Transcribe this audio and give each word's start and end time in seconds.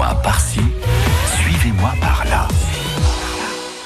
Suivez-moi 0.00 0.22
par-ci, 0.22 0.60
suivez-moi 1.42 1.92
par-là. 2.00 2.48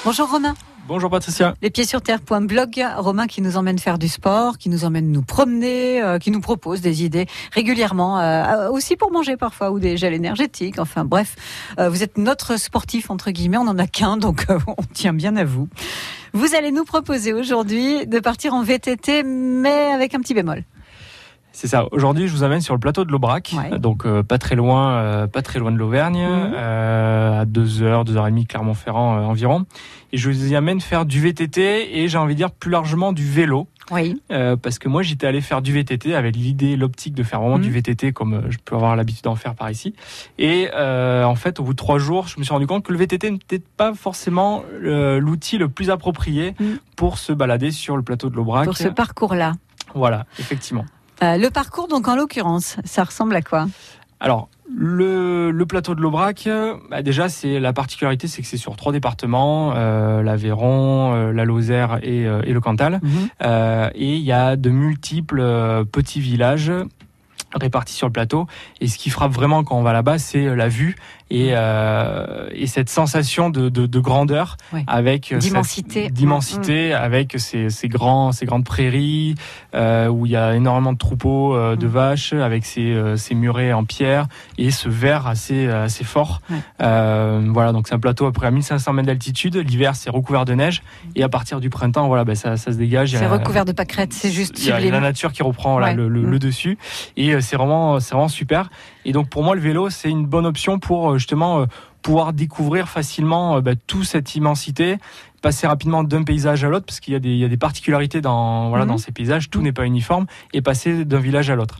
Bonjour 0.04 0.30
Romain. 0.30 0.54
Bonjour 0.86 1.10
Patricia. 1.10 1.56
Les 1.60 1.70
pieds 1.70 1.84
sur 1.84 2.02
terre.blog, 2.02 2.86
Romain 2.98 3.26
qui 3.26 3.42
nous 3.42 3.56
emmène 3.56 3.80
faire 3.80 3.98
du 3.98 4.06
sport, 4.06 4.56
qui 4.56 4.68
nous 4.68 4.84
emmène 4.84 5.10
nous 5.10 5.22
promener, 5.22 6.00
euh, 6.00 6.20
qui 6.20 6.30
nous 6.30 6.40
propose 6.40 6.80
des 6.82 7.02
idées 7.02 7.26
régulièrement, 7.50 8.20
euh, 8.20 8.70
aussi 8.70 8.94
pour 8.94 9.10
manger 9.10 9.36
parfois 9.36 9.72
ou 9.72 9.80
des 9.80 9.96
gels 9.96 10.14
énergétiques. 10.14 10.78
Enfin 10.78 11.04
bref, 11.04 11.34
euh, 11.80 11.88
vous 11.88 12.04
êtes 12.04 12.16
notre 12.16 12.60
sportif 12.60 13.10
entre 13.10 13.32
guillemets, 13.32 13.58
on 13.58 13.66
en 13.66 13.78
a 13.80 13.88
qu'un 13.88 14.16
donc 14.16 14.46
on 14.68 14.84
tient 14.92 15.14
bien 15.14 15.34
à 15.34 15.42
vous. 15.42 15.68
Vous 16.32 16.54
allez 16.54 16.70
nous 16.70 16.84
proposer 16.84 17.32
aujourd'hui 17.32 18.06
de 18.06 18.20
partir 18.20 18.54
en 18.54 18.62
VTT 18.62 19.24
mais 19.24 19.90
avec 19.92 20.14
un 20.14 20.20
petit 20.20 20.34
bémol. 20.34 20.62
C'est 21.54 21.68
ça. 21.68 21.86
Aujourd'hui, 21.92 22.26
je 22.26 22.32
vous 22.32 22.42
amène 22.42 22.60
sur 22.60 22.74
le 22.74 22.80
plateau 22.80 23.04
de 23.04 23.12
l'Aubrac, 23.12 23.54
donc 23.78 24.06
euh, 24.06 24.24
pas 24.24 24.38
très 24.38 24.56
loin, 24.56 24.94
euh, 24.94 25.26
pas 25.28 25.40
très 25.40 25.60
loin 25.60 25.70
de 25.70 25.76
l'Auvergne, 25.76 26.18
mhm. 26.18 26.52
euh, 26.52 27.42
à 27.42 27.44
2 27.44 27.82
heures, 27.82 28.04
2 28.04 28.16
heures 28.16 28.26
et 28.26 28.30
demie, 28.30 28.44
Clermont-Ferrand 28.44 29.24
environ. 29.24 29.64
Et 30.12 30.16
je 30.16 30.28
vous 30.28 30.52
y 30.52 30.56
amène 30.56 30.80
faire 30.80 31.06
du 31.06 31.20
VTT 31.20 32.00
et 32.00 32.08
j'ai 32.08 32.18
envie 32.18 32.34
de 32.34 32.38
dire 32.38 32.50
plus 32.50 32.72
largement 32.72 33.12
du 33.12 33.24
vélo. 33.24 33.68
Oui. 33.90 34.18
parce 34.30 34.78
que 34.78 34.88
moi, 34.88 35.02
j'étais 35.02 35.26
allé 35.26 35.42
faire 35.42 35.60
du 35.60 35.70
VTT 35.70 36.14
avec 36.14 36.34
l'idée, 36.36 36.74
l'optique 36.74 37.12
de 37.12 37.22
faire 37.22 37.40
vraiment 37.40 37.58
du 37.58 37.68
mhm. 37.68 37.74
VTT 37.74 38.12
comme 38.12 38.44
je 38.48 38.56
peux 38.64 38.74
avoir 38.74 38.96
l'habitude 38.96 39.24
d'en 39.24 39.34
faire 39.36 39.54
par 39.54 39.70
ici. 39.70 39.94
Et 40.38 40.68
en 40.74 41.34
fait, 41.36 41.60
au 41.60 41.64
bout 41.64 41.72
de 41.72 41.78
trois 41.78 41.98
jours, 41.98 42.26
je 42.26 42.38
me 42.40 42.44
suis 42.44 42.52
rendu 42.52 42.66
compte 42.66 42.82
que 42.82 42.92
le 42.92 42.98
VTT 42.98 43.30
n'était 43.30 43.62
pas 43.76 43.94
forcément 43.94 44.64
l'outil 44.80 45.58
le 45.58 45.68
plus 45.68 45.90
approprié 45.90 46.54
mhm. 46.58 46.78
pour 46.96 47.18
se 47.18 47.32
balader 47.32 47.70
sur 47.70 47.96
le 47.96 48.02
plateau 48.02 48.28
de 48.28 48.34
l'Aubrac. 48.34 48.64
Pour 48.64 48.76
ce 48.76 48.88
parcours-là. 48.88 49.52
Voilà, 49.94 50.26
effectivement. 50.40 50.86
Euh, 51.22 51.36
le 51.36 51.50
parcours, 51.50 51.88
donc 51.88 52.08
en 52.08 52.16
l'occurrence, 52.16 52.76
ça 52.84 53.04
ressemble 53.04 53.36
à 53.36 53.42
quoi? 53.42 53.66
Alors, 54.20 54.48
le, 54.74 55.64
plateau 55.68 55.94
de 55.94 56.00
l'Aubrac, 56.00 56.48
bah, 56.90 57.02
déjà, 57.02 57.28
c'est 57.28 57.60
la 57.60 57.72
particularité, 57.72 58.26
c'est 58.26 58.42
que 58.42 58.48
c'est 58.48 58.56
sur 58.56 58.76
trois 58.76 58.92
départements 58.92 59.72
euh, 59.76 60.22
l'Aveyron, 60.22 61.14
euh, 61.14 61.32
la 61.32 61.44
Lozère 61.44 61.98
et, 62.02 62.24
le 62.24 62.60
Cantal. 62.60 63.00
Mhm. 63.02 63.28
et 63.94 64.14
il 64.14 64.22
y 64.22 64.32
a 64.32 64.56
de 64.56 64.70
multiples 64.70 65.84
petits 65.92 66.20
villages 66.20 66.72
répartis 67.54 67.94
sur 67.94 68.06
le 68.06 68.12
plateau. 68.12 68.46
Et 68.80 68.88
ce 68.88 68.98
qui 68.98 69.10
frappe 69.10 69.32
vraiment 69.32 69.64
quand 69.64 69.78
on 69.78 69.82
va 69.82 69.92
là-bas, 69.92 70.18
c'est 70.18 70.54
la 70.54 70.68
vue 70.68 70.96
et, 71.30 71.50
euh, 71.52 72.48
et 72.52 72.66
cette 72.66 72.90
sensation 72.90 73.48
de, 73.50 73.68
de, 73.68 73.86
de 73.86 74.00
grandeur 74.00 74.56
avec 74.86 75.32
euh, 75.32 75.38
d'immensité, 75.38 76.10
d'immensité 76.10 76.90
mm. 76.90 76.96
avec 76.96 77.34
ces, 77.38 77.70
ces, 77.70 77.88
grands, 77.88 78.30
ces 78.32 78.44
grandes 78.44 78.64
prairies 78.64 79.34
euh, 79.74 80.08
où 80.08 80.26
il 80.26 80.32
y 80.32 80.36
a 80.36 80.54
énormément 80.54 80.92
de 80.92 80.98
troupeaux 80.98 81.56
euh, 81.56 81.76
de 81.76 81.86
mm. 81.86 81.90
vaches 81.90 82.32
avec 82.34 82.66
ces, 82.66 82.92
euh, 82.92 83.16
ces 83.16 83.34
murets 83.34 83.72
en 83.72 83.84
pierre 83.84 84.26
et 84.58 84.70
ce 84.70 84.88
vert 84.88 85.26
assez 85.26 85.66
assez 85.66 86.04
fort. 86.04 86.40
voilà, 86.78 87.72
donc 87.72 87.88
c'est 87.88 87.94
un 87.94 87.98
plateau 87.98 88.26
à 88.26 88.28
peu 88.28 88.40
près 88.40 88.46
à 88.48 88.50
1500 88.50 88.92
mètres 88.92 89.06
d'altitude. 89.06 89.56
L'hiver 89.56 89.96
c'est 89.96 90.10
recouvert 90.10 90.44
de 90.44 90.54
neige 90.54 90.82
et 91.16 91.22
à 91.22 91.28
partir 91.28 91.60
du 91.60 91.70
printemps, 91.70 92.06
voilà, 92.06 92.24
ben 92.24 92.34
ça, 92.34 92.56
ça 92.56 92.70
se 92.70 92.76
dégage. 92.76 93.10
C'est 93.10 93.26
recouvert 93.26 93.64
de 93.64 93.72
pâquerettes, 93.72 94.12
c'est 94.12 94.30
juste. 94.30 94.58
Il 94.58 94.68
y, 94.68 94.72
a 94.72 94.78
la 94.78 95.00
nature 95.00 95.32
qui 95.32 95.42
reprend 95.42 95.72
voilà, 95.72 95.94
le, 95.94 96.08
le, 96.08 96.22
le, 96.22 96.36
mm. 96.36 96.38
dessus 96.38 96.78
et 97.16 97.40
c'est 97.44 97.56
vraiment 97.56 98.00
c'est 98.00 98.14
vraiment 98.14 98.28
super. 98.28 98.70
Et 99.04 99.12
donc 99.12 99.28
pour 99.28 99.44
moi 99.44 99.54
le 99.54 99.60
vélo 99.60 99.90
c'est 99.90 100.10
une 100.10 100.26
bonne 100.26 100.46
option 100.46 100.78
pour 100.78 101.16
justement 101.18 101.60
euh, 101.60 101.66
pouvoir 102.02 102.32
découvrir 102.32 102.88
facilement 102.88 103.56
euh, 103.56 103.60
bah, 103.60 103.72
toute 103.74 104.04
cette 104.04 104.34
immensité, 104.34 104.98
passer 105.42 105.66
rapidement 105.66 106.04
d'un 106.04 106.22
paysage 106.22 106.64
à 106.64 106.68
l'autre, 106.68 106.86
parce 106.86 107.00
qu'il 107.00 107.14
y, 107.14 107.38
y, 107.38 107.44
a 107.44 107.48
des 107.48 107.56
particularités 107.56 108.20
dans, 108.20 108.68
voilà, 108.68 108.84
dans 108.84 108.94
mhm. 108.94 108.98
ces 108.98 109.12
paysages, 109.12 109.50
tout 109.50 109.58
mhm. 109.58 109.64
n'est 109.64 109.72
pas 109.72 109.86
uniforme, 109.86 110.26
et 110.52 110.62
passer 110.62 111.04
d'un 111.04 111.18
village 111.18 111.50
à 111.50 111.56
l'autre. 111.56 111.78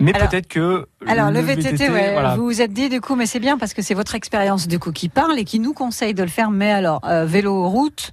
Mais 0.00 0.12
peut-être 0.12 0.48
que. 0.48 0.86
Alors 1.06 1.30
le, 1.30 1.40
VTT, 1.40 1.88
vous 2.36 2.44
vous 2.44 2.60
êtes 2.60 2.72
dit 2.72 2.88
du 2.88 3.00
coup, 3.00 3.14
mais 3.14 3.26
c'est 3.26 3.38
bien 3.38 3.56
parce 3.56 3.72
que 3.72 3.82
c'est 3.82 3.94
votre 3.94 4.16
expérience 4.16 4.66
du 4.66 4.80
coup 4.80 4.90
qui 4.90 5.08
parle 5.08 5.38
et 5.38 5.44
qui 5.44 5.60
nous 5.60 5.72
conseille 5.72 6.12
de 6.12 6.22
le 6.22 6.28
faire. 6.28 6.50
Mais 6.50 6.72
alors 6.72 7.00
euh, 7.04 7.24
vélo 7.24 7.68
route. 7.68 8.12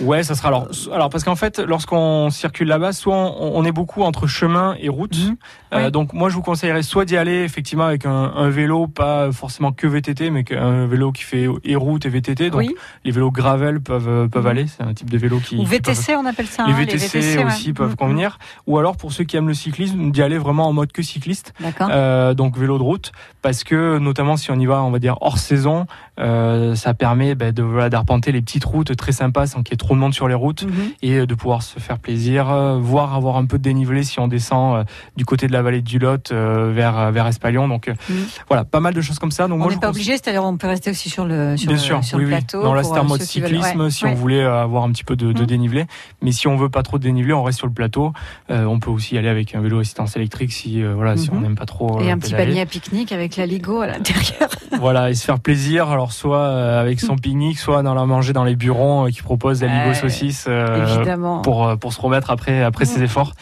Ouais, 0.00 0.22
ça 0.22 0.34
sera 0.34 0.48
alors. 0.48 0.68
Alors 0.92 1.10
parce 1.10 1.22
qu'en 1.22 1.36
fait, 1.36 1.58
lorsqu'on 1.58 2.30
circule 2.30 2.68
là-bas, 2.68 2.92
soit 2.92 3.14
on, 3.14 3.62
est 3.64 3.72
beaucoup 3.72 4.02
entre 4.02 4.26
chemin 4.26 4.74
et 4.80 4.88
route. 4.88 5.16
Mhm. 5.16 5.36
Euh, 5.74 5.90
donc 5.90 6.14
moi, 6.14 6.30
je 6.30 6.34
vous 6.34 6.42
conseillerais 6.42 6.82
soit 6.82 7.04
d'y 7.04 7.16
aller 7.16 7.42
effectivement 7.42 7.84
avec 7.84 8.06
un, 8.06 8.48
vélo, 8.48 8.86
pas 8.86 9.30
forcément 9.32 9.72
que 9.72 9.86
VTT, 9.86 10.30
mais 10.30 10.44
un 10.52 10.86
vélo 10.86 11.12
qui 11.12 11.24
fait 11.24 11.46
et 11.64 11.76
route 11.76 12.06
et 12.06 12.08
VTT. 12.08 12.48
Donc 12.48 12.64
les 13.04 13.10
vélos 13.10 13.32
gravel 13.32 13.80
peuvent 13.80 14.08
euh, 14.08 14.28
peuvent 14.28 14.44
mhm. 14.44 14.50
aller. 14.50 14.66
C'est 14.66 14.82
un 14.82 14.94
type 14.94 15.10
de 15.10 15.18
vélo 15.18 15.40
qui. 15.40 15.56
Ou 15.56 15.64
VTC, 15.64 16.16
on 16.16 16.24
appelle 16.24 16.46
ça. 16.46 16.64
Les, 16.66 16.72
VTC, 16.72 16.94
hein, 16.94 17.20
les 17.20 17.20
VTC 17.20 17.44
aussi 17.44 17.72
peuvent 17.74 17.90
mhm. 17.90 17.96
convenir. 17.96 18.38
Ou 18.66 18.78
alors 18.78 18.96
pour 18.96 19.12
ceux 19.12 19.24
qui 19.24 19.36
aiment 19.36 19.48
le 19.48 19.54
cyclisme, 19.54 20.10
d'y 20.10 20.22
aller 20.22 20.38
vraiment 20.38 20.66
en 20.66 20.72
mode 20.72 20.90
que 20.90 21.02
cycliste, 21.02 21.52
euh, 21.80 22.13
donc 22.34 22.56
vélo 22.56 22.78
de 22.78 22.82
route, 22.82 23.12
parce 23.42 23.64
que 23.64 23.98
notamment 23.98 24.36
si 24.36 24.50
on 24.50 24.58
y 24.58 24.66
va, 24.66 24.82
on 24.82 24.90
va 24.90 24.98
dire 24.98 25.16
hors 25.20 25.38
saison, 25.38 25.86
euh, 26.20 26.74
ça 26.74 26.94
permet 26.94 27.34
bah, 27.34 27.52
de 27.52 27.62
voilà, 27.62 27.90
d'arpenter 27.90 28.30
les 28.30 28.40
petites 28.40 28.64
routes 28.64 28.94
très 28.96 29.12
sympas 29.12 29.46
sans 29.46 29.62
qu'il 29.62 29.72
y 29.72 29.74
ait 29.74 29.76
trop 29.76 29.94
de 29.94 30.00
monde 30.00 30.14
sur 30.14 30.28
les 30.28 30.34
routes 30.34 30.64
mhm. 30.64 30.92
et 31.02 31.26
de 31.26 31.34
pouvoir 31.34 31.62
se 31.62 31.78
faire 31.80 31.98
plaisir, 31.98 32.50
euh, 32.50 32.78
voire 32.78 33.14
avoir 33.14 33.36
un 33.36 33.46
peu 33.46 33.58
de 33.58 33.62
dénivelé 33.62 34.04
si 34.04 34.20
on 34.20 34.28
descend 34.28 34.76
euh, 34.76 34.84
du 35.16 35.24
côté 35.24 35.46
de 35.46 35.52
la 35.52 35.62
vallée 35.62 35.82
du 35.82 35.98
Lot 35.98 36.30
euh, 36.30 36.72
vers 36.72 37.10
vers 37.10 37.26
Espalion. 37.26 37.66
Donc 37.68 37.88
mhm. 37.88 38.16
voilà, 38.48 38.64
pas 38.64 38.80
mal 38.80 38.94
de 38.94 39.00
choses 39.00 39.18
comme 39.18 39.30
ça. 39.30 39.48
Donc 39.48 39.64
on 39.64 39.68
n'est 39.68 39.76
pas 39.76 39.90
obligé, 39.90 40.12
c'est-à-dire 40.12 40.44
on 40.44 40.56
peut 40.56 40.68
rester 40.68 40.90
aussi 40.90 41.10
sur 41.10 41.24
le 41.24 41.56
sur, 41.56 41.68
Bien 41.68 41.78
sûr, 41.78 42.04
sur 42.04 42.18
oui, 42.18 42.24
le 42.24 42.30
plateau. 42.30 42.58
Oui. 42.58 42.64
Non, 42.64 42.74
là 42.74 42.82
en 42.84 43.04
mode 43.04 43.22
cyclisme 43.22 43.90
si 43.90 44.04
on 44.06 44.14
voulait 44.14 44.42
avoir 44.42 44.84
un 44.84 44.92
petit 44.92 45.04
peu 45.04 45.16
de, 45.16 45.32
de 45.32 45.40
mhm. 45.40 45.46
dénivelé, 45.46 45.86
mais 46.22 46.32
si 46.32 46.46
on 46.46 46.56
veut 46.56 46.68
pas 46.68 46.82
trop 46.82 46.98
de 46.98 47.02
dénivelé, 47.02 47.32
on 47.32 47.42
reste 47.42 47.58
sur 47.58 47.66
le 47.66 47.72
plateau. 47.72 48.12
on 48.48 48.78
peut 48.78 48.90
aussi 48.90 49.16
y 49.16 49.18
aller 49.18 49.28
avec 49.28 49.54
un 49.54 49.60
vélo 49.60 49.80
assistance 49.80 50.16
électrique 50.16 50.52
si 50.52 50.82
voilà 50.82 51.16
si 51.16 51.30
on 51.30 51.40
n'aime 51.40 51.56
pas 51.56 51.66
trop 51.66 51.98
et 52.04 52.10
un 52.10 52.18
petit 52.18 52.34
panier 52.34 52.60
à 52.60 52.66
pique-nique 52.66 53.12
avec 53.12 53.36
la 53.36 53.46
Ligo 53.46 53.80
à 53.80 53.86
l'intérieur. 53.86 54.48
voilà, 54.78 55.10
et 55.10 55.14
se 55.14 55.24
faire 55.24 55.40
plaisir. 55.40 55.90
Alors 55.90 56.12
soit 56.12 56.38
euh, 56.38 56.80
avec 56.80 57.00
son 57.00 57.16
pique-nique, 57.16 57.58
soit 57.58 57.82
dans 57.82 57.94
la 57.94 58.04
manger 58.06 58.32
dans 58.32 58.44
les 58.44 58.56
bureaux 58.56 59.06
euh, 59.06 59.10
qui 59.10 59.22
proposent 59.22 59.62
la 59.62 59.68
Ligo 59.68 59.94
saucisse 59.94 60.46
euh, 60.48 61.40
pour 61.42 61.76
pour 61.78 61.92
se 61.92 62.00
remettre 62.00 62.30
après 62.30 62.62
après 62.62 62.84
ses 62.84 63.02
efforts. 63.02 63.32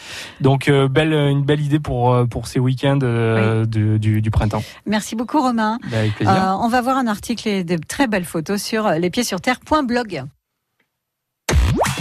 Donc 0.41 0.69
belle 0.69 1.13
une 1.13 1.43
belle 1.43 1.61
idée 1.61 1.79
pour 1.79 2.27
pour 2.29 2.47
ces 2.47 2.59
week-ends 2.59 2.99
du, 3.65 3.99
du, 3.99 4.31
printemps. 4.31 4.63
Merci 4.85 5.15
beaucoup 5.15 5.41
Romain. 5.41 5.79
Bah, 5.91 5.97
avec 5.99 6.15
plaisir. 6.15 6.57
on 6.61 6.67
va 6.67 6.81
voir 6.81 6.97
un 6.97 7.07
article 7.07 7.47
et 7.47 7.63
de 7.63 7.77
très 7.77 8.07
belles 8.07 8.25
photos 8.25 8.61
sur 8.61 8.89
lespiedsurterre.blog. 8.89 10.23